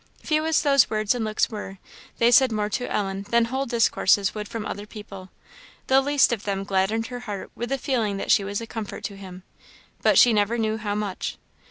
Few 0.23 0.43
as 0.47 0.63
those 0.63 0.89
words 0.89 1.13
and 1.13 1.23
looks 1.23 1.51
were, 1.51 1.77
they 2.17 2.31
said 2.31 2.51
more 2.51 2.71
to 2.71 2.91
Ellen 2.91 3.21
than 3.29 3.45
whole 3.45 3.67
discourses 3.67 4.33
would 4.33 4.47
from 4.47 4.65
other 4.65 4.87
people: 4.87 5.29
the 5.85 6.01
least 6.01 6.33
of 6.33 6.41
them 6.41 6.63
gladdened 6.63 7.05
her 7.13 7.19
heart 7.19 7.51
with 7.53 7.69
the 7.69 7.77
feeling 7.77 8.17
that 8.17 8.31
she 8.31 8.43
was 8.43 8.59
a 8.61 8.65
comfort 8.65 9.03
to 9.03 9.15
him. 9.15 9.43
But 10.01 10.17
she 10.17 10.33
never 10.33 10.57
knew 10.57 10.77
how 10.77 10.95
much. 10.95 11.37